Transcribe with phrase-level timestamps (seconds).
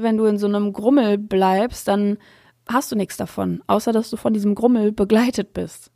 [0.00, 2.18] Wenn du in so einem Grummel bleibst, dann
[2.68, 5.90] hast du nichts davon, außer dass du von diesem Grummel begleitet bist.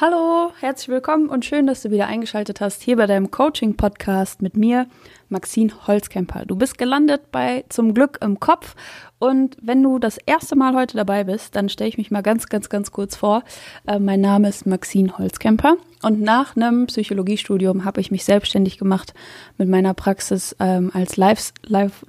[0.00, 4.56] Hallo, herzlich willkommen und schön, dass du wieder eingeschaltet hast hier bei deinem Coaching-Podcast mit
[4.56, 4.86] mir,
[5.28, 6.44] Maxine Holzkemper.
[6.46, 8.74] Du bist gelandet bei Zum Glück im Kopf
[9.18, 12.48] und wenn du das erste Mal heute dabei bist, dann stelle ich mich mal ganz,
[12.48, 13.42] ganz, ganz kurz vor.
[13.86, 19.14] Äh, mein Name ist Maxine Holzkemper und nach einem Psychologiestudium habe ich mich selbstständig gemacht
[19.56, 22.06] mit meiner Praxis ähm, als Life, Life,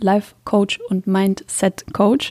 [0.00, 2.30] Life Coach und Mindset Coach.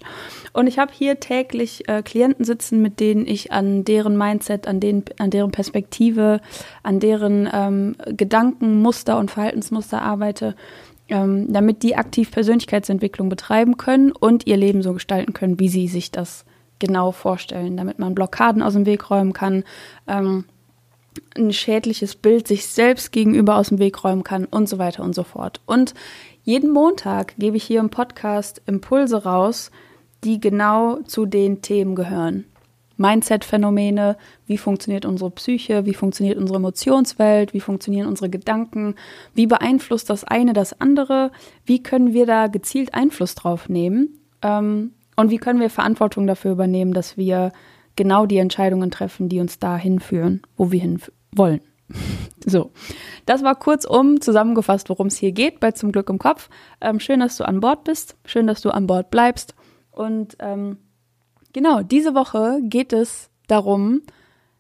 [0.54, 4.80] Und ich habe hier täglich äh, Klienten sitzen, mit denen ich an deren Mindset, an,
[4.80, 6.42] den, an deren Perspektive,
[6.82, 10.17] an deren ähm, Gedankenmuster und Verhaltensmuster arbeite
[11.10, 15.88] ähm, damit die aktiv Persönlichkeitsentwicklung betreiben können und ihr Leben so gestalten können, wie sie
[15.88, 16.46] sich das
[16.80, 19.64] genau vorstellen, damit man Blockaden aus dem Weg räumen kann,
[20.08, 20.46] ähm,
[21.36, 25.16] ein schädliches Bild sich selbst gegenüber aus dem Weg räumen kann und so weiter und
[25.16, 25.62] so fort.
[25.66, 25.94] Und
[26.44, 29.72] jeden Montag gebe ich hier im Podcast Impulse raus,
[30.24, 32.46] die genau zu den Themen gehören.
[32.98, 38.96] Mindset-Phänomene, wie funktioniert unsere Psyche, wie funktioniert unsere Emotionswelt, wie funktionieren unsere Gedanken,
[39.34, 41.32] wie beeinflusst das eine das andere,
[41.66, 46.52] wie können wir da gezielt Einfluss drauf nehmen ähm, und wie können wir Verantwortung dafür
[46.52, 47.52] übernehmen, dass wir
[47.96, 51.00] genau die Entscheidungen treffen, die uns dahin führen, wo wir hin
[51.32, 51.62] wollen.
[52.46, 52.72] So,
[53.26, 56.50] das war kurzum zusammengefasst, worum es hier geht bei Zum Glück im Kopf.
[56.80, 59.54] Ähm, schön, dass du an Bord bist, schön, dass du an Bord bleibst
[59.92, 60.78] und ähm,
[61.58, 64.04] Genau, diese Woche geht es darum,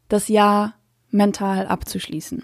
[0.09, 0.73] das Jahr
[1.11, 2.43] mental abzuschließen.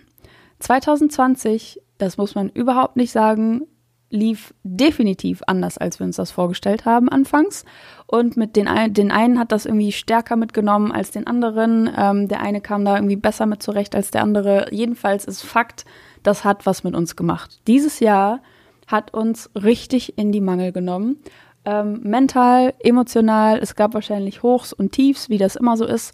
[0.59, 3.63] 2020, das muss man überhaupt nicht sagen,
[4.11, 7.65] lief definitiv anders, als wir uns das vorgestellt haben anfangs.
[8.05, 11.89] Und mit den, den einen hat das irgendwie stärker mitgenommen als den anderen.
[11.97, 14.67] Ähm, der eine kam da irgendwie besser mit zurecht als der andere.
[14.69, 15.83] Jedenfalls ist Fakt,
[16.21, 17.59] das hat was mit uns gemacht.
[17.65, 18.39] Dieses Jahr
[18.85, 21.17] hat uns richtig in die Mangel genommen
[21.65, 23.59] ähm, mental, emotional.
[23.59, 26.13] Es gab wahrscheinlich Hochs und Tiefs, wie das immer so ist.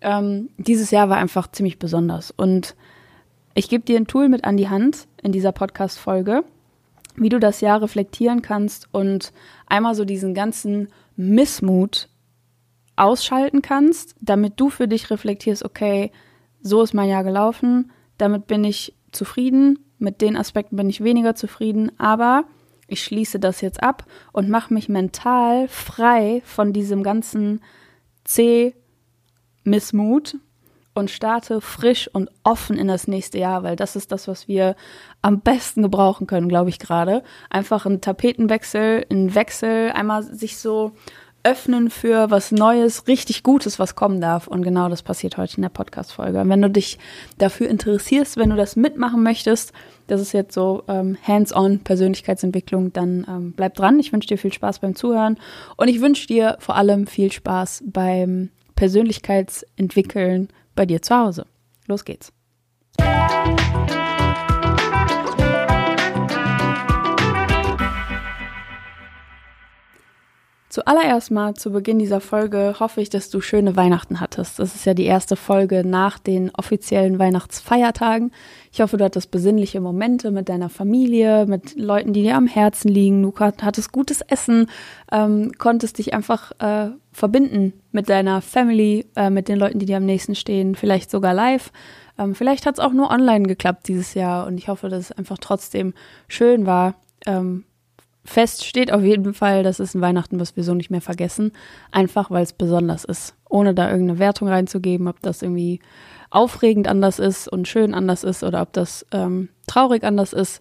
[0.00, 2.30] Ähm, dieses Jahr war einfach ziemlich besonders.
[2.30, 2.74] Und
[3.54, 6.44] ich gebe dir ein Tool mit an die Hand in dieser Podcast-Folge,
[7.16, 9.32] wie du das Jahr reflektieren kannst und
[9.66, 12.08] einmal so diesen ganzen Missmut
[12.96, 16.12] ausschalten kannst, damit du für dich reflektierst, okay,
[16.60, 21.34] so ist mein Jahr gelaufen, damit bin ich zufrieden, mit den Aspekten bin ich weniger
[21.34, 22.44] zufrieden, aber
[22.88, 27.60] ich schließe das jetzt ab und mache mich mental frei von diesem ganzen
[28.24, 28.74] C-Missmut
[30.94, 34.74] und starte frisch und offen in das nächste Jahr, weil das ist das, was wir
[35.22, 37.22] am besten gebrauchen können, glaube ich gerade.
[37.50, 40.92] Einfach ein Tapetenwechsel, ein Wechsel, einmal sich so
[41.48, 44.46] öffnen für was Neues, richtig Gutes, was kommen darf.
[44.46, 46.42] Und genau das passiert heute in der Podcast-Folge.
[46.44, 46.98] Wenn du dich
[47.38, 49.72] dafür interessierst, wenn du das mitmachen möchtest,
[50.06, 53.98] das ist jetzt so ähm, hands-on Persönlichkeitsentwicklung, dann ähm, bleib dran.
[53.98, 55.38] Ich wünsche dir viel Spaß beim Zuhören
[55.76, 61.46] und ich wünsche dir vor allem viel Spaß beim Persönlichkeitsentwickeln bei dir zu Hause.
[61.86, 62.32] Los geht's.
[70.70, 74.58] Zuallererst mal zu Beginn dieser Folge hoffe ich, dass du schöne Weihnachten hattest.
[74.58, 78.32] Das ist ja die erste Folge nach den offiziellen Weihnachtsfeiertagen.
[78.70, 82.88] Ich hoffe, du hattest besinnliche Momente mit deiner Familie, mit Leuten, die dir am Herzen
[82.88, 83.22] liegen.
[83.22, 84.66] Du hattest gutes Essen,
[85.10, 89.96] ähm, konntest dich einfach äh, verbinden mit deiner Family, äh, mit den Leuten, die dir
[89.96, 91.72] am nächsten stehen, vielleicht sogar live.
[92.18, 95.12] Ähm, vielleicht hat es auch nur online geklappt dieses Jahr und ich hoffe, dass es
[95.12, 95.94] einfach trotzdem
[96.28, 96.94] schön war.
[97.24, 97.64] Ähm,
[98.28, 101.52] Fest steht auf jeden Fall, das ist ein Weihnachten, was wir so nicht mehr vergessen.
[101.90, 103.34] Einfach weil es besonders ist.
[103.48, 105.80] Ohne da irgendeine Wertung reinzugeben, ob das irgendwie
[106.30, 110.60] aufregend anders ist und schön anders ist oder ob das ähm, traurig anders ist.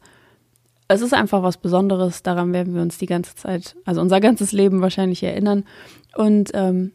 [0.88, 4.54] Es ist einfach was Besonderes, daran werden wir uns die ganze Zeit, also unser ganzes
[4.54, 5.66] Leben wahrscheinlich erinnern.
[6.16, 6.94] Und ähm,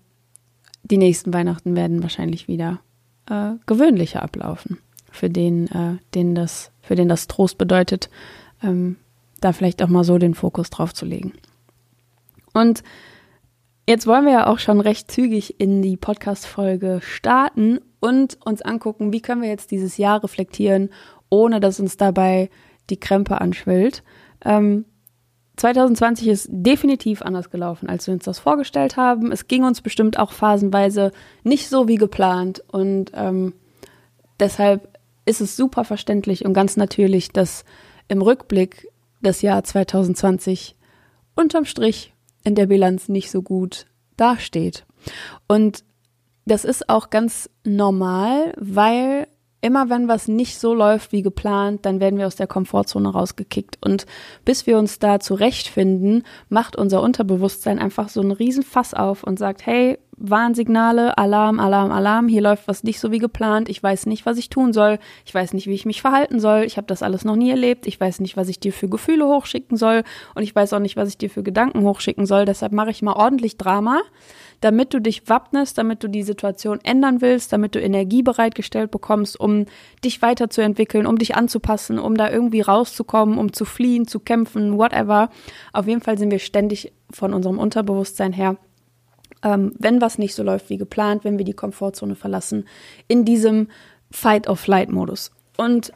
[0.82, 2.80] die nächsten Weihnachten werden wahrscheinlich wieder
[3.28, 4.78] äh, gewöhnlicher ablaufen.
[5.10, 8.08] Für den, äh, den das, für den das Trost bedeutet,
[8.62, 8.96] ähm,
[9.44, 11.32] da vielleicht auch mal so den Fokus drauf zu legen.
[12.52, 12.82] Und
[13.88, 19.12] jetzt wollen wir ja auch schon recht zügig in die Podcast-Folge starten und uns angucken,
[19.12, 20.90] wie können wir jetzt dieses Jahr reflektieren,
[21.30, 22.50] ohne dass uns dabei
[22.90, 24.02] die Krempe anschwillt.
[24.44, 24.84] Ähm,
[25.56, 29.30] 2020 ist definitiv anders gelaufen, als wir uns das vorgestellt haben.
[29.32, 31.12] Es ging uns bestimmt auch phasenweise
[31.44, 33.54] nicht so wie geplant und ähm,
[34.40, 37.64] deshalb ist es super verständlich und ganz natürlich, dass
[38.08, 38.88] im Rückblick
[39.22, 40.76] das Jahr 2020
[41.34, 42.14] unterm Strich
[42.44, 43.86] in der Bilanz nicht so gut
[44.16, 44.84] dasteht.
[45.48, 45.84] Und
[46.44, 49.26] das ist auch ganz normal, weil
[49.64, 53.78] Immer wenn was nicht so läuft wie geplant, dann werden wir aus der Komfortzone rausgekickt.
[53.80, 54.06] Und
[54.44, 59.38] bis wir uns da zurechtfinden, macht unser Unterbewusstsein einfach so einen riesen Fass auf und
[59.38, 64.06] sagt, hey, Warnsignale, Alarm, Alarm, Alarm, hier läuft was nicht so wie geplant, ich weiß
[64.06, 66.86] nicht, was ich tun soll, ich weiß nicht, wie ich mich verhalten soll, ich habe
[66.86, 70.04] das alles noch nie erlebt, ich weiß nicht, was ich dir für Gefühle hochschicken soll.
[70.36, 73.02] Und ich weiß auch nicht, was ich dir für Gedanken hochschicken soll, deshalb mache ich
[73.02, 74.00] mal ordentlich Drama,
[74.60, 79.38] damit du dich wappnest, damit du die Situation ändern willst, damit du Energie bereitgestellt bekommst,
[79.38, 79.66] um
[80.04, 85.30] dich weiterzuentwickeln, um dich anzupassen, um da irgendwie rauszukommen, um zu fliehen, zu kämpfen, whatever.
[85.72, 88.56] Auf jeden Fall sind wir ständig von unserem Unterbewusstsein her
[89.42, 92.66] ähm, wenn was nicht so läuft wie geplant, wenn wir die Komfortzone verlassen,
[93.08, 93.68] in diesem
[94.10, 95.32] Fight-of-Flight-Modus.
[95.56, 95.92] Und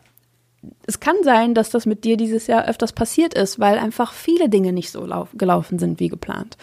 [0.87, 4.49] es kann sein, dass das mit dir dieses Jahr öfters passiert ist, weil einfach viele
[4.49, 6.57] Dinge nicht so gelaufen sind wie geplant.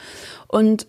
[0.48, 0.88] Und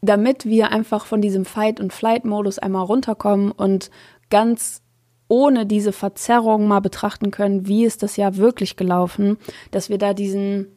[0.00, 3.90] damit wir einfach von diesem Fight- und Flight-Modus einmal runterkommen und
[4.30, 4.82] ganz
[5.28, 9.36] ohne diese Verzerrung mal betrachten können, wie ist das Jahr wirklich gelaufen,
[9.70, 10.68] dass wir da diesen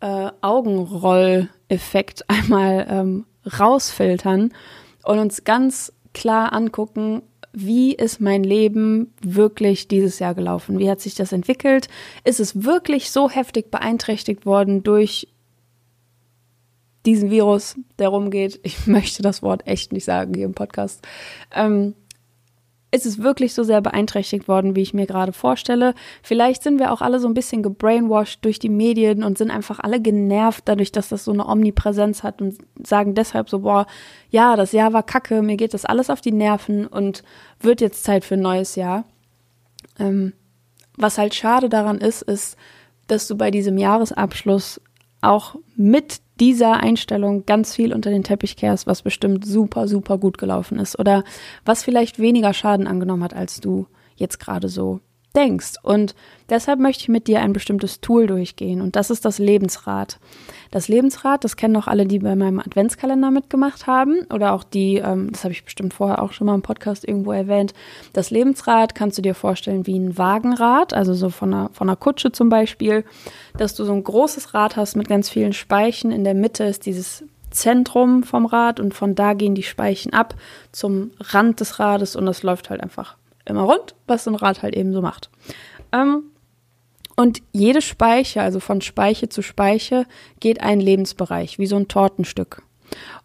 [0.00, 3.26] äh, Augenroll-Effekt einmal ähm,
[3.58, 4.52] rausfiltern
[5.04, 7.22] und uns ganz klar angucken,
[7.52, 10.78] wie ist mein Leben wirklich dieses Jahr gelaufen?
[10.78, 11.88] Wie hat sich das entwickelt?
[12.24, 15.28] Ist es wirklich so heftig beeinträchtigt worden durch
[17.06, 18.60] diesen Virus, der rumgeht?
[18.62, 21.04] Ich möchte das Wort echt nicht sagen hier im Podcast.
[21.52, 21.94] Ähm,
[22.92, 25.94] ist es wirklich so sehr beeinträchtigt worden, wie ich mir gerade vorstelle.
[26.22, 29.78] Vielleicht sind wir auch alle so ein bisschen gebrainwashed durch die Medien und sind einfach
[29.78, 33.86] alle genervt dadurch, dass das so eine Omnipräsenz hat und sagen deshalb so, boah,
[34.30, 37.22] ja, das Jahr war kacke, mir geht das alles auf die Nerven und
[37.60, 39.04] wird jetzt Zeit für ein neues Jahr.
[39.98, 40.32] Ähm,
[40.96, 42.56] was halt schade daran ist, ist,
[43.06, 44.80] dass du bei diesem Jahresabschluss
[45.20, 50.38] auch mit dieser Einstellung ganz viel unter den Teppich kehrst, was bestimmt super, super gut
[50.38, 51.24] gelaufen ist oder
[51.64, 53.86] was vielleicht weniger Schaden angenommen hat, als du
[54.16, 55.00] jetzt gerade so
[55.36, 55.74] denkst.
[55.82, 56.14] Und
[56.48, 60.18] deshalb möchte ich mit dir ein bestimmtes Tool durchgehen und das ist das Lebensrad.
[60.70, 64.96] Das Lebensrad, das kennen auch alle, die bei meinem Adventskalender mitgemacht haben oder auch die,
[64.96, 67.74] ähm, das habe ich bestimmt vorher auch schon mal im Podcast irgendwo erwähnt.
[68.12, 71.96] Das Lebensrad kannst du dir vorstellen wie ein Wagenrad, also so von einer, von einer
[71.96, 73.04] Kutsche zum Beispiel,
[73.56, 76.12] dass du so ein großes Rad hast mit ganz vielen Speichen.
[76.12, 80.34] In der Mitte ist dieses Zentrum vom Rad und von da gehen die Speichen ab
[80.70, 84.62] zum Rand des Rades und das läuft halt einfach immer rund, was so ein Rad
[84.62, 85.30] halt eben so macht.
[85.92, 86.24] Ähm,
[87.16, 90.06] und jede Speiche, also von Speiche zu Speiche,
[90.40, 92.62] geht ein Lebensbereich, wie so ein Tortenstück.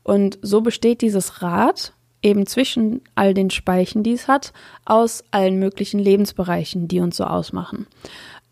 [0.04, 4.52] Und so besteht dieses Rad eben zwischen all den Speichen, die es hat,
[4.84, 7.88] aus allen möglichen Lebensbereichen, die uns so ausmachen.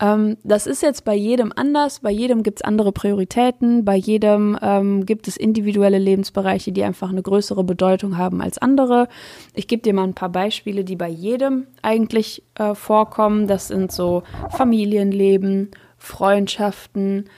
[0.00, 4.58] Ähm, das ist jetzt bei jedem anders, bei jedem gibt es andere Prioritäten, bei jedem
[4.60, 9.08] ähm, gibt es individuelle Lebensbereiche, die einfach eine größere Bedeutung haben als andere.
[9.54, 13.46] Ich gebe dir mal ein paar Beispiele, die bei jedem eigentlich äh, vorkommen.
[13.46, 17.30] Das sind so Familienleben, Freundschaften,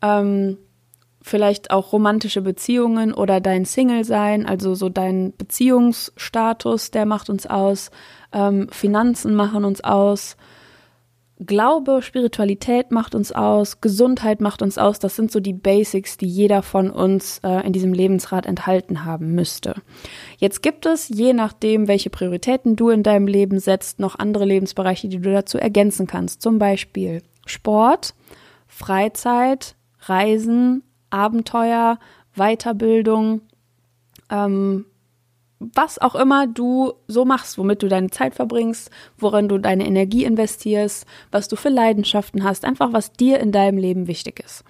[0.00, 0.56] ähm,
[1.20, 7.90] vielleicht auch romantische Beziehungen oder dein Single-Sein, also so dein Beziehungsstatus, der macht uns aus,
[8.32, 10.36] ähm, Finanzen machen uns aus,
[11.44, 14.98] Glaube, Spiritualität macht uns aus, Gesundheit macht uns aus.
[14.98, 19.34] Das sind so die Basics, die jeder von uns äh, in diesem Lebensrat enthalten haben
[19.36, 19.76] müsste.
[20.38, 25.08] Jetzt gibt es, je nachdem, welche Prioritäten du in deinem Leben setzt, noch andere Lebensbereiche,
[25.08, 26.42] die du dazu ergänzen kannst.
[26.42, 28.14] Zum Beispiel Sport,
[28.66, 32.00] Freizeit, Reisen, Abenteuer,
[32.34, 33.42] Weiterbildung,
[34.28, 34.86] ähm,
[35.60, 40.24] was auch immer du so machst, womit du deine Zeit verbringst, worin du deine Energie
[40.24, 44.64] investierst, was du für Leidenschaften hast, einfach was dir in deinem Leben wichtig ist.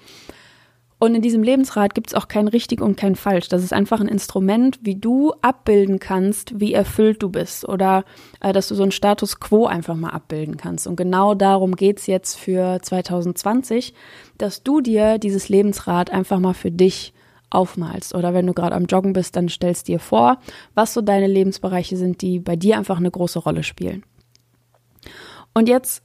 [1.01, 3.49] Und in diesem Lebensrat gibt es auch kein richtig und kein falsch.
[3.49, 8.05] Das ist einfach ein Instrument, wie du abbilden kannst, wie erfüllt du bist oder
[8.41, 10.89] äh, dass du so einen Status quo einfach mal abbilden kannst.
[10.89, 13.95] Und genau darum geht's jetzt für 2020,
[14.39, 17.13] dass du dir dieses Lebensrad einfach mal für dich
[17.51, 18.15] aufmalst.
[18.15, 20.39] Oder wenn du gerade am Joggen bist, dann stellst dir vor,
[20.75, 24.05] was so deine Lebensbereiche sind, die bei dir einfach eine große Rolle spielen.
[25.55, 26.03] Und jetzt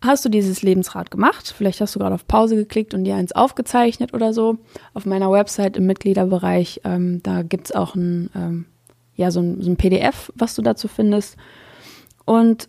[0.00, 1.52] hast du dieses Lebensrad gemacht.
[1.56, 4.58] Vielleicht hast du gerade auf Pause geklickt und dir eins aufgezeichnet oder so.
[4.94, 8.66] Auf meiner Website im Mitgliederbereich, ähm, da gibt es auch ein, ähm,
[9.14, 11.36] ja, so ein, so ein PDF, was du dazu findest.
[12.24, 12.68] Und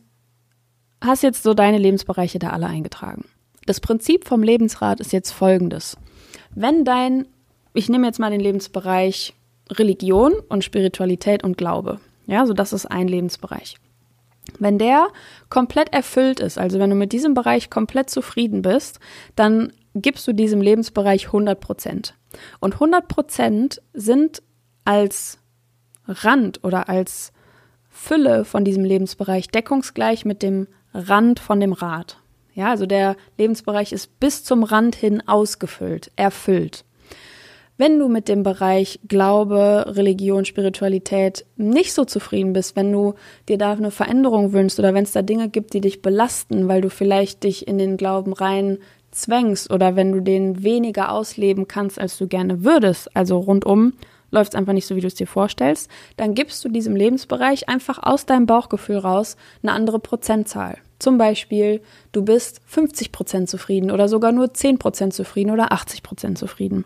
[1.02, 3.26] hast jetzt so deine Lebensbereiche da alle eingetragen.
[3.66, 5.98] Das Prinzip vom Lebensrad ist jetzt folgendes.
[6.56, 7.28] Wenn dein
[7.74, 9.34] ich nehme jetzt mal den Lebensbereich
[9.72, 12.00] Religion und Spiritualität und Glaube.
[12.26, 13.78] Ja, so das ist ein Lebensbereich.
[14.58, 15.08] Wenn der
[15.50, 19.00] komplett erfüllt ist, also wenn du mit diesem Bereich komplett zufrieden bist,
[19.36, 22.16] dann gibst du diesem Lebensbereich 100 Prozent.
[22.60, 24.42] Und 100 Prozent sind
[24.86, 25.40] als
[26.08, 27.32] Rand oder als
[27.90, 32.18] Fülle von diesem Lebensbereich deckungsgleich mit dem Rand von dem Rad.
[32.54, 36.86] Ja, also der Lebensbereich ist bis zum Rand hin ausgefüllt, erfüllt.
[37.80, 43.14] Wenn du mit dem Bereich Glaube, Religion, Spiritualität nicht so zufrieden bist, wenn du
[43.48, 46.82] dir da eine Veränderung wünschst oder wenn es da Dinge gibt, die dich belasten, weil
[46.82, 48.80] du vielleicht dich in den Glauben rein
[49.12, 53.94] zwängst oder wenn du den weniger ausleben kannst, als du gerne würdest, also rundum
[54.30, 57.70] läuft es einfach nicht so, wie du es dir vorstellst, dann gibst du diesem Lebensbereich
[57.70, 60.80] einfach aus deinem Bauchgefühl raus eine andere Prozentzahl.
[61.00, 66.04] Zum Beispiel, du bist 50 Prozent zufrieden oder sogar nur 10 Prozent zufrieden oder 80
[66.04, 66.86] Prozent zufrieden.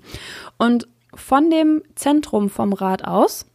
[0.58, 3.46] Und von dem Zentrum vom Rad aus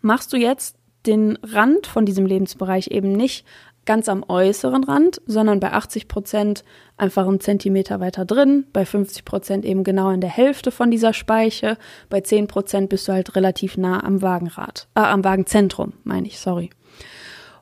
[0.00, 3.44] machst du jetzt den Rand von diesem Lebensbereich eben nicht
[3.88, 6.62] ganz am äußeren Rand, sondern bei 80 Prozent
[6.98, 11.14] einfach einen Zentimeter weiter drin, bei 50 Prozent eben genau in der Hälfte von dieser
[11.14, 11.78] Speiche,
[12.10, 16.38] bei 10 Prozent bist du halt relativ nah am Wagenrad, äh, am Wagenzentrum, meine ich,
[16.38, 16.68] sorry.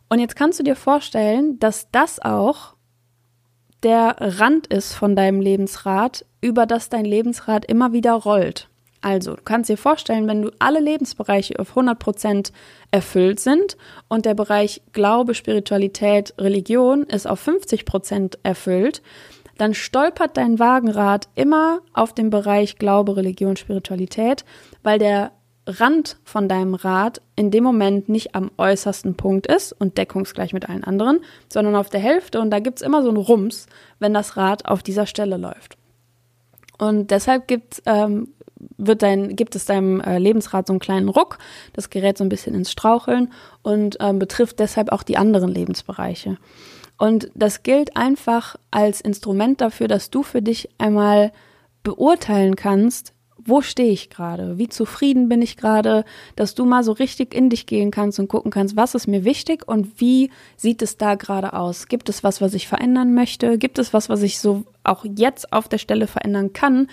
[0.09, 2.75] Und jetzt kannst du dir vorstellen, dass das auch
[3.83, 8.69] der Rand ist von deinem Lebensrad, über das dein Lebensrad immer wieder rollt.
[9.03, 12.51] Also, du kannst dir vorstellen, wenn du alle Lebensbereiche auf 100%
[12.91, 13.77] erfüllt sind
[14.09, 19.03] und der Bereich Glaube, Spiritualität, Religion ist auf 50% erfüllt,
[19.59, 24.45] dann stolpert dein Wagenrad immer auf dem Bereich Glaube, Religion, Spiritualität,
[24.83, 25.33] weil der
[25.67, 30.69] Rand von deinem Rad in dem Moment nicht am äußersten Punkt ist und deckungsgleich mit
[30.69, 31.21] allen anderen,
[31.53, 33.67] sondern auf der Hälfte und da gibt es immer so einen Rums,
[33.99, 35.77] wenn das Rad auf dieser Stelle läuft.
[36.79, 38.29] Und deshalb gibt, ähm,
[38.77, 41.39] wird dein, gibt es deinem äh, Lebensrad so einen kleinen Ruck,
[41.73, 43.33] das gerät so ein bisschen ins Straucheln
[43.63, 46.39] und ähm, betrifft deshalb auch die anderen Lebensbereiche.
[46.99, 51.33] Und das gilt einfach als Instrument dafür, dass du für dich einmal
[51.83, 53.13] beurteilen kannst,
[53.47, 54.59] wo stehe ich gerade?
[54.59, 56.05] Wie zufrieden bin ich gerade?
[56.35, 59.25] Dass du mal so richtig in dich gehen kannst und gucken kannst, was ist mir
[59.25, 61.89] wichtig und wie sieht es da gerade aus?
[61.89, 63.59] Gibt es was, was ich verändern möchte?
[63.59, 66.89] Gibt es was, was ich so auch jetzt auf der Stelle verändern kann?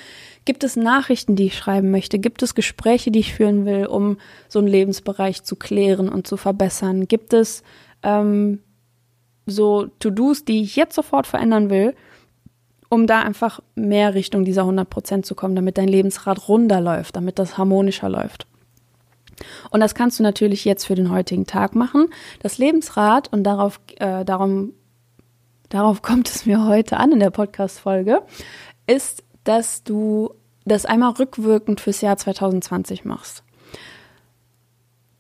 [0.46, 2.20] Gibt es Nachrichten, die ich schreiben möchte?
[2.20, 4.18] Gibt es Gespräche, die ich führen will, um
[4.48, 7.08] so einen Lebensbereich zu klären und zu verbessern?
[7.08, 7.64] Gibt es
[8.04, 8.60] ähm,
[9.46, 11.96] so To-Dos, die ich jetzt sofort verändern will?
[12.94, 17.16] Um da einfach mehr Richtung dieser 100 Prozent zu kommen, damit dein Lebensrad runder läuft,
[17.16, 18.46] damit das harmonischer läuft.
[19.72, 22.10] Und das kannst du natürlich jetzt für den heutigen Tag machen.
[22.44, 24.74] Das Lebensrad, und darauf, äh, darum,
[25.70, 28.22] darauf kommt es mir heute an in der Podcast-Folge,
[28.86, 33.44] ist, dass du das einmal rückwirkend fürs Jahr 2020 machst.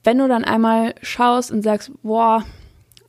[0.03, 2.45] Wenn du dann einmal schaust und sagst, boah,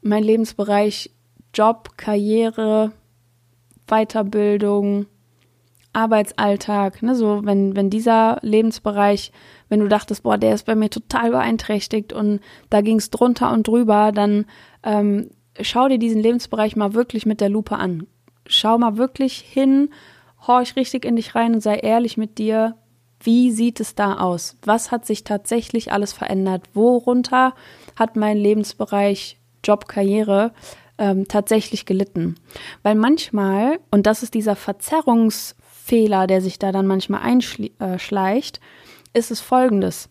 [0.01, 1.11] mein Lebensbereich
[1.53, 2.93] Job, Karriere,
[3.87, 5.07] Weiterbildung,
[5.95, 9.33] Arbeitsalltag, ne, so wenn, wenn dieser Lebensbereich,
[9.69, 13.53] wenn du dachtest, boah, der ist bei mir total beeinträchtigt und da ging es drunter
[13.53, 14.47] und drüber, dann
[14.83, 18.07] ähm, schau dir diesen Lebensbereich mal wirklich mit der Lupe an.
[18.47, 19.91] Schau mal wirklich hin,
[20.47, 22.77] horch richtig in dich rein und sei ehrlich mit dir.
[23.21, 24.59] Wie sieht es da aus?
[24.65, 26.69] Was hat sich tatsächlich alles verändert?
[26.75, 27.55] Worunter
[27.97, 30.53] hat mein Lebensbereich Job, Karriere
[30.99, 32.37] ähm, tatsächlich gelitten.
[32.83, 39.31] Weil manchmal, und das ist dieser Verzerrungsfehler, der sich da dann manchmal einschleicht, äh, ist
[39.31, 40.09] es folgendes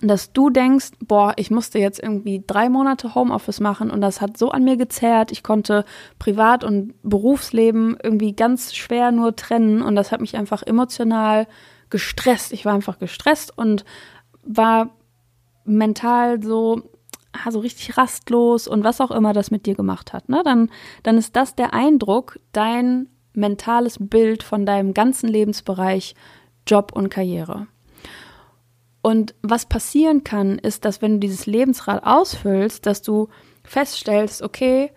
[0.00, 4.36] dass du denkst, boah, ich musste jetzt irgendwie drei Monate Homeoffice machen und das hat
[4.36, 5.32] so an mir gezerrt.
[5.32, 5.84] Ich konnte
[6.18, 11.46] Privat- und Berufsleben irgendwie ganz schwer nur trennen und das hat mich einfach emotional
[11.90, 12.52] gestresst.
[12.52, 13.84] Ich war einfach gestresst und
[14.44, 14.90] war
[15.64, 16.82] mental so,
[17.32, 20.42] ah, so richtig rastlos und was auch immer das mit dir gemacht hat, ne?
[20.44, 20.70] Dann,
[21.02, 26.14] dann ist das der Eindruck, dein mentales Bild von deinem ganzen Lebensbereich
[26.66, 27.66] Job und Karriere.
[29.02, 33.28] Und was passieren kann, ist, dass wenn du dieses Lebensrad ausfüllst, dass du
[33.64, 34.92] feststellst, okay,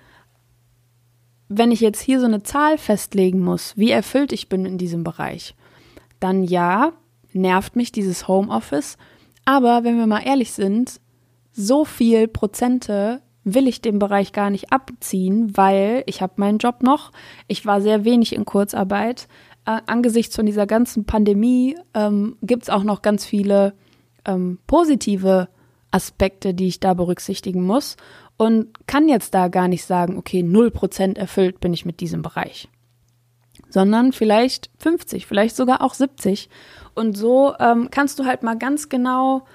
[1.48, 5.04] wenn ich jetzt hier so eine Zahl festlegen muss, wie erfüllt ich bin in diesem
[5.04, 5.56] Bereich,
[6.20, 6.94] dann ja,
[7.34, 8.98] nervt mich dieses Homeoffice.
[9.44, 11.00] Aber wenn wir mal ehrlich sind,
[11.56, 16.82] so viel Prozente will ich dem Bereich gar nicht abziehen, weil ich habe meinen Job
[16.82, 17.12] noch.
[17.48, 19.28] Ich war sehr wenig in Kurzarbeit.
[19.66, 23.74] Äh, angesichts von dieser ganzen Pandemie ähm, gibt es auch noch ganz viele
[24.26, 25.48] ähm, positive
[25.92, 27.96] Aspekte, die ich da berücksichtigen muss
[28.38, 32.68] und kann jetzt da gar nicht sagen, okay, 0% erfüllt bin ich mit diesem Bereich,
[33.70, 36.50] sondern vielleicht 50, vielleicht sogar auch 70.
[36.96, 39.46] Und so ähm, kannst du halt mal ganz genau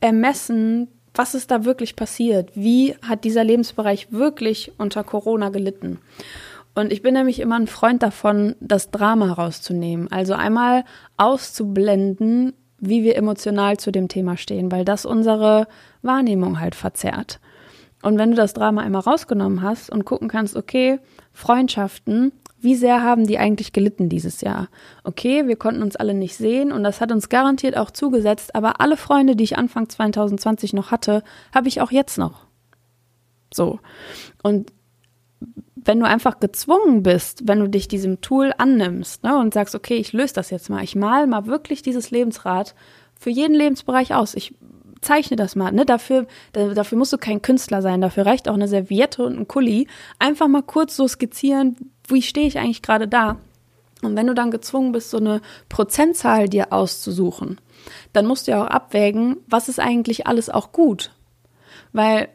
[0.00, 2.52] ermessen, was ist da wirklich passiert?
[2.54, 5.98] Wie hat dieser Lebensbereich wirklich unter Corona gelitten?
[6.76, 10.12] Und ich bin nämlich immer ein Freund davon, das Drama rauszunehmen.
[10.12, 10.84] Also einmal
[11.16, 15.66] auszublenden, wie wir emotional zu dem Thema stehen, weil das unsere
[16.02, 17.40] Wahrnehmung halt verzerrt.
[18.00, 21.00] Und wenn du das Drama einmal rausgenommen hast und gucken kannst, okay,
[21.32, 22.30] Freundschaften,
[22.60, 24.68] wie sehr haben die eigentlich gelitten dieses Jahr?
[25.04, 28.80] Okay, wir konnten uns alle nicht sehen und das hat uns garantiert auch zugesetzt, aber
[28.80, 31.22] alle Freunde, die ich Anfang 2020 noch hatte,
[31.54, 32.46] habe ich auch jetzt noch.
[33.54, 33.78] So.
[34.42, 34.72] Und
[35.74, 39.94] wenn du einfach gezwungen bist, wenn du dich diesem Tool annimmst ne, und sagst, okay,
[39.94, 42.74] ich löse das jetzt mal, ich mal mal wirklich dieses Lebensrad
[43.18, 44.34] für jeden Lebensbereich aus.
[44.34, 44.54] Ich
[45.00, 45.72] zeichne das mal.
[45.72, 45.84] Ne?
[45.84, 48.00] Dafür, dafür musst du kein Künstler sein.
[48.00, 49.86] Dafür reicht auch eine Serviette und ein Kuli.
[50.18, 51.76] Einfach mal kurz so skizzieren,
[52.08, 53.36] wie stehe ich eigentlich gerade da.
[54.02, 57.60] Und wenn du dann gezwungen bist, so eine Prozentzahl dir auszusuchen,
[58.12, 61.12] dann musst du ja auch abwägen, was ist eigentlich alles auch gut.
[61.92, 62.28] Weil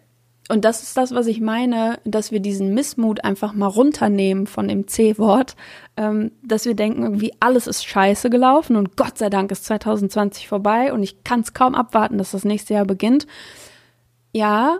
[0.50, 4.68] und das ist das, was ich meine, dass wir diesen Missmut einfach mal runternehmen von
[4.68, 5.56] dem C-Wort,
[5.96, 10.50] ähm, dass wir denken, irgendwie alles ist scheiße gelaufen und Gott sei Dank ist 2020
[10.50, 13.25] vorbei und ich kann es kaum abwarten, dass das nächste Jahr beginnt.
[14.34, 14.80] Ja,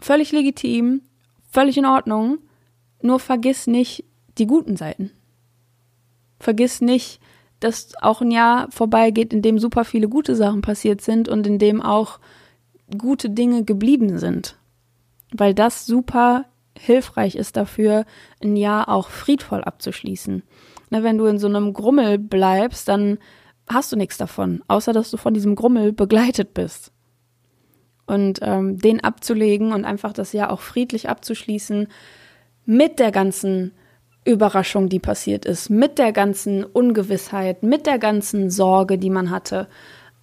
[0.00, 1.02] völlig legitim,
[1.50, 2.38] völlig in Ordnung,
[3.00, 4.04] nur vergiss nicht
[4.38, 5.10] die guten Seiten.
[6.38, 7.20] Vergiss nicht,
[7.60, 11.58] dass auch ein Jahr vorbeigeht, in dem super viele gute Sachen passiert sind und in
[11.58, 12.20] dem auch
[12.98, 14.56] gute Dinge geblieben sind
[15.32, 16.46] weil das super
[16.78, 18.04] hilfreich ist dafür,
[18.42, 20.42] ein Jahr auch friedvoll abzuschließen.
[20.90, 23.18] Ne, wenn du in so einem Grummel bleibst, dann
[23.68, 26.92] hast du nichts davon, außer dass du von diesem Grummel begleitet bist.
[28.06, 31.88] Und ähm, den abzulegen und einfach das Jahr auch friedlich abzuschließen
[32.64, 33.72] mit der ganzen
[34.26, 39.68] Überraschung, die passiert ist, mit der ganzen Ungewissheit, mit der ganzen Sorge, die man hatte.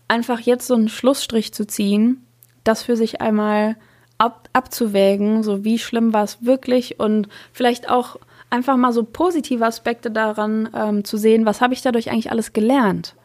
[0.07, 2.25] Einfach jetzt so einen Schlussstrich zu ziehen,
[2.63, 3.77] das für sich einmal
[4.17, 8.17] ab, abzuwägen, so wie schlimm war es wirklich und vielleicht auch
[8.49, 12.53] einfach mal so positive Aspekte daran ähm, zu sehen, was habe ich dadurch eigentlich alles
[12.53, 13.15] gelernt.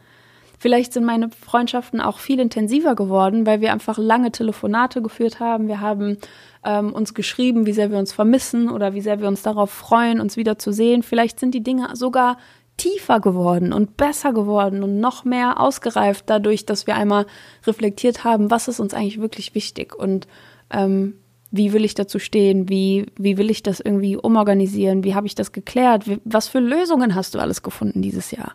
[0.58, 5.68] Vielleicht sind meine Freundschaften auch viel intensiver geworden, weil wir einfach lange Telefonate geführt haben.
[5.68, 6.18] Wir haben
[6.64, 10.20] ähm, uns geschrieben, wie sehr wir uns vermissen oder wie sehr wir uns darauf freuen,
[10.20, 11.02] uns wieder zu sehen.
[11.02, 12.38] Vielleicht sind die Dinge sogar
[12.76, 17.26] tiefer geworden und besser geworden und noch mehr ausgereift dadurch, dass wir einmal
[17.66, 20.26] reflektiert haben, was ist uns eigentlich wirklich wichtig und
[20.70, 21.14] ähm,
[21.50, 25.34] wie will ich dazu stehen, wie, wie will ich das irgendwie umorganisieren, wie habe ich
[25.34, 28.52] das geklärt, wie, was für Lösungen hast du alles gefunden dieses Jahr?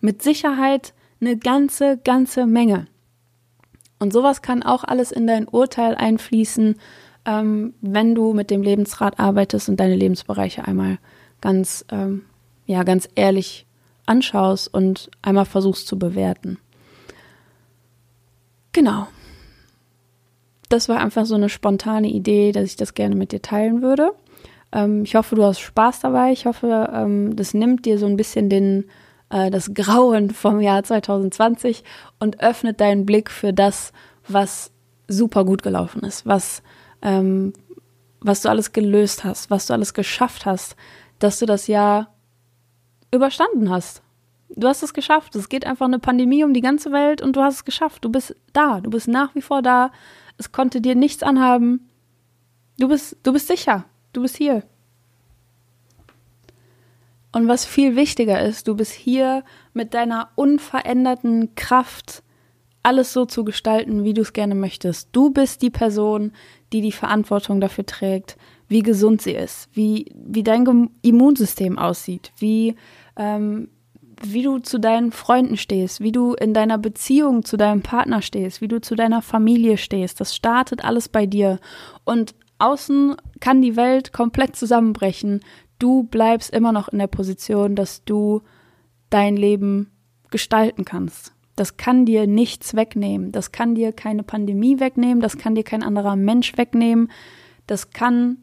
[0.00, 2.86] Mit Sicherheit eine ganze, ganze Menge.
[4.00, 6.74] Und sowas kann auch alles in dein Urteil einfließen,
[7.26, 10.98] ähm, wenn du mit dem Lebensrat arbeitest und deine Lebensbereiche einmal
[11.40, 12.22] ganz, ähm,
[12.66, 13.66] ja, ganz ehrlich
[14.06, 16.58] anschaust und einmal versuchst zu bewerten.
[18.72, 19.06] Genau
[20.70, 24.12] das war einfach so eine spontane Idee, dass ich das gerne mit dir teilen würde.
[24.72, 26.32] Ähm, ich hoffe, du hast Spaß dabei.
[26.32, 28.84] Ich hoffe, ähm, das nimmt dir so ein bisschen den,
[29.30, 31.84] äh, das Grauen vom Jahr 2020
[32.18, 33.92] und öffnet deinen Blick für das,
[34.28, 34.72] was
[35.08, 36.62] super gut gelaufen ist, was,
[37.02, 37.52] ähm,
[38.20, 40.76] was du alles gelöst hast, was du alles geschafft hast,
[41.18, 42.14] dass du das Jahr
[43.12, 44.02] überstanden hast.
[44.56, 45.36] Du hast es geschafft.
[45.36, 48.04] Es geht einfach eine Pandemie um die ganze Welt und du hast es geschafft.
[48.04, 48.80] Du bist da.
[48.80, 49.92] Du bist nach wie vor da
[50.40, 51.90] es konnte dir nichts anhaben.
[52.78, 53.84] Du bist, du bist sicher.
[54.14, 54.62] Du bist hier.
[57.32, 62.22] Und was viel wichtiger ist, du bist hier mit deiner unveränderten Kraft,
[62.82, 65.10] alles so zu gestalten, wie du es gerne möchtest.
[65.12, 66.32] Du bist die Person,
[66.72, 68.36] die die Verantwortung dafür trägt,
[68.68, 72.76] wie gesund sie ist, wie, wie dein Immunsystem aussieht, wie,
[73.16, 73.68] ähm,
[74.22, 78.60] wie du zu deinen Freunden stehst, wie du in deiner Beziehung zu deinem Partner stehst,
[78.60, 80.20] wie du zu deiner Familie stehst.
[80.20, 81.58] Das startet alles bei dir.
[82.04, 85.40] Und außen kann die Welt komplett zusammenbrechen.
[85.80, 88.42] Du bleibst immer noch in der Position, dass du
[89.08, 89.90] dein Leben
[90.30, 91.32] gestalten kannst.
[91.56, 93.32] Das kann dir nichts wegnehmen.
[93.32, 95.20] Das kann dir keine Pandemie wegnehmen.
[95.20, 97.10] Das kann dir kein anderer Mensch wegnehmen.
[97.66, 98.38] Das kann,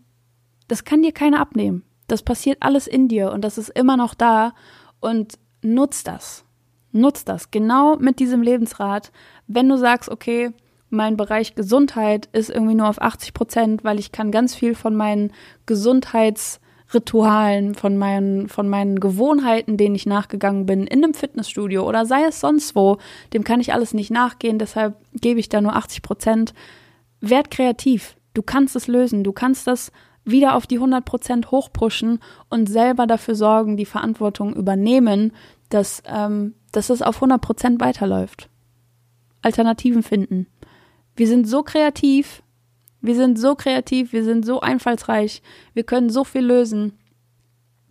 [0.67, 1.83] das kann dir keiner abnehmen.
[2.07, 4.53] Das passiert alles in dir und das ist immer noch da.
[4.99, 6.43] Und nutz das.
[6.91, 7.51] Nutz das.
[7.51, 9.11] Genau mit diesem Lebensrat.
[9.47, 10.51] Wenn du sagst, okay,
[10.89, 14.95] mein Bereich Gesundheit ist irgendwie nur auf 80 Prozent, weil ich kann ganz viel von
[14.95, 15.33] meinen
[16.87, 22.23] Gesundheitsritualen, von meinen, von meinen Gewohnheiten, denen ich nachgegangen bin, in einem Fitnessstudio oder sei
[22.25, 22.97] es sonst wo,
[23.33, 26.53] dem kann ich alles nicht nachgehen, deshalb gebe ich da nur 80 Prozent.
[27.19, 28.15] Werd kreativ.
[28.33, 29.23] Du kannst es lösen.
[29.23, 29.91] Du kannst das
[30.23, 32.19] wieder auf die 100 Prozent hochpushen
[32.49, 35.33] und selber dafür sorgen, die Verantwortung übernehmen,
[35.69, 38.49] dass, ähm, dass es auf 100 Prozent weiterläuft.
[39.41, 40.47] Alternativen finden.
[41.15, 42.43] Wir sind so kreativ,
[43.01, 45.41] wir sind so kreativ, wir sind so einfallsreich,
[45.73, 46.93] wir können so viel lösen.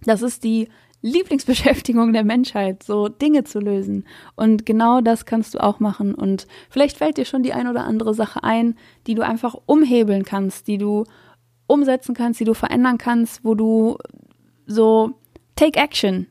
[0.02, 0.68] Das ist die
[1.02, 4.06] Lieblingsbeschäftigung der Menschheit, so Dinge zu lösen.
[4.34, 6.14] Und genau das kannst du auch machen.
[6.14, 10.24] Und vielleicht fällt dir schon die ein oder andere Sache ein, die du einfach umhebeln
[10.24, 11.04] kannst, die du
[11.66, 13.98] umsetzen kannst, die du verändern kannst, wo du
[14.66, 15.12] so
[15.54, 16.26] take action.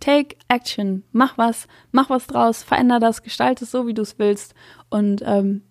[0.00, 1.04] Take action.
[1.10, 4.54] Mach was, mach was draus, veränder das, gestalte es so, wie du es willst
[4.90, 5.62] und ähm,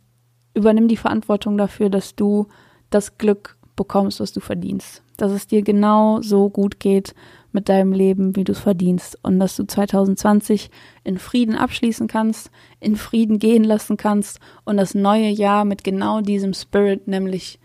[0.57, 2.47] übernimm die Verantwortung dafür, dass du
[2.89, 5.03] das Glück bekommst, was du verdienst.
[5.15, 7.15] Dass es dir genau so gut geht
[7.51, 9.17] mit deinem Leben, wie du es verdienst.
[9.23, 10.69] Und dass du 2020
[11.03, 16.21] in Frieden abschließen kannst, in Frieden gehen lassen kannst und das neue Jahr mit genau
[16.21, 17.59] diesem Spirit nämlich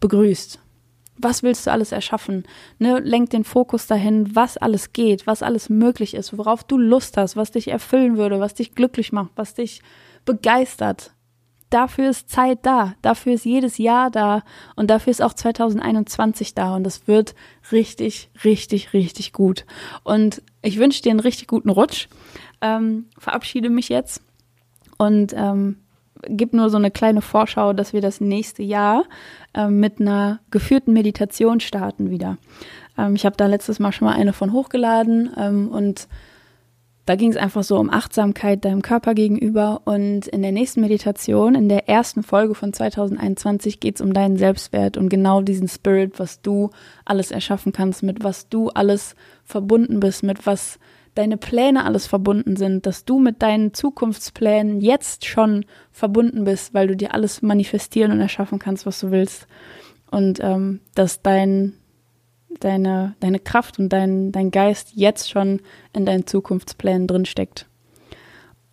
[0.00, 0.60] begrüßt.
[1.16, 2.44] Was willst du alles erschaffen?
[2.78, 7.16] Ne, lenk den Fokus dahin, was alles geht, was alles möglich ist, worauf du Lust
[7.16, 9.80] hast, was dich erfüllen würde, was dich glücklich macht, was dich
[10.24, 11.13] begeistert
[11.74, 14.42] dafür ist Zeit da, dafür ist jedes Jahr da
[14.76, 17.34] und dafür ist auch 2021 da und das wird
[17.72, 19.66] richtig, richtig, richtig gut.
[20.04, 22.08] Und ich wünsche dir einen richtig guten Rutsch,
[22.60, 24.22] ähm, verabschiede mich jetzt
[24.98, 25.78] und ähm,
[26.22, 29.04] gib nur so eine kleine Vorschau, dass wir das nächste Jahr
[29.52, 32.38] ähm, mit einer geführten Meditation starten wieder.
[32.96, 36.06] Ähm, ich habe da letztes Mal schon mal eine von hochgeladen ähm, und
[37.06, 39.82] da ging es einfach so um Achtsamkeit deinem Körper gegenüber.
[39.84, 44.38] Und in der nächsten Meditation, in der ersten Folge von 2021, geht es um deinen
[44.38, 46.70] Selbstwert und genau diesen Spirit, was du
[47.04, 50.78] alles erschaffen kannst, mit was du alles verbunden bist, mit was
[51.14, 56.88] deine Pläne alles verbunden sind, dass du mit deinen Zukunftsplänen jetzt schon verbunden bist, weil
[56.88, 59.46] du dir alles manifestieren und erschaffen kannst, was du willst.
[60.10, 61.74] Und ähm, dass dein
[62.60, 65.60] deine, deine Kraft und dein, dein Geist jetzt schon
[65.92, 67.66] in deinen Zukunftsplänen drinsteckt.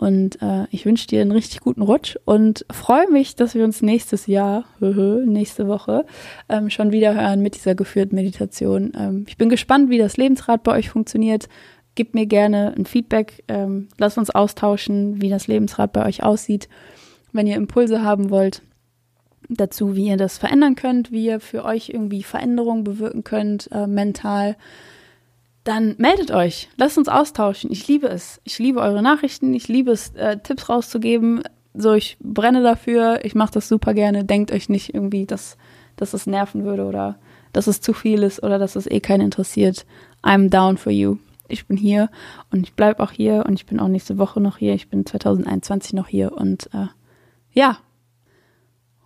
[0.01, 3.83] Und äh, ich wünsche dir einen richtig guten Rutsch und freue mich, dass wir uns
[3.83, 6.07] nächstes Jahr, nächste Woche,
[6.49, 8.93] ähm, schon wieder hören mit dieser geführten Meditation.
[8.97, 11.49] Ähm, ich bin gespannt, wie das Lebensrad bei euch funktioniert.
[11.93, 13.43] Gebt mir gerne ein Feedback.
[13.47, 16.67] Ähm, lasst uns austauschen, wie das Lebensrad bei euch aussieht.
[17.31, 18.63] Wenn ihr Impulse haben wollt,
[19.49, 23.87] dazu, wie ihr das verändern könnt, wie ihr für euch irgendwie Veränderungen bewirken könnt, äh,
[23.87, 24.55] mental,
[25.63, 26.69] dann meldet euch.
[26.77, 27.71] Lasst uns austauschen.
[27.71, 28.41] Ich liebe es.
[28.43, 29.53] Ich liebe eure Nachrichten.
[29.53, 31.43] Ich liebe es, äh, Tipps rauszugeben.
[31.73, 33.23] So, ich brenne dafür.
[33.23, 34.25] Ich mache das super gerne.
[34.25, 35.57] Denkt euch nicht irgendwie, dass,
[35.97, 37.19] dass es nerven würde oder
[37.53, 39.85] dass es zu viel ist oder dass es eh keinen interessiert.
[40.23, 41.17] I'm down for you.
[41.47, 42.09] Ich bin hier
[42.49, 44.73] und ich bleibe auch hier und ich bin auch nächste Woche noch hier.
[44.73, 46.87] Ich bin 2021 noch hier und äh,
[47.51, 47.77] ja,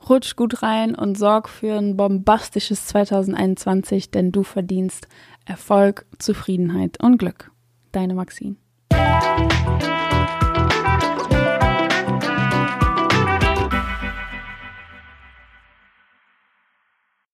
[0.09, 5.07] Rutsch gut rein und sorg für ein bombastisches 2021, denn du verdienst
[5.45, 7.51] Erfolg, Zufriedenheit und Glück.
[7.91, 8.55] Deine Maxine.